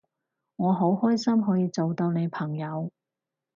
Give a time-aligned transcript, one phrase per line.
[0.55, 2.91] 我好開心可以做到你朋友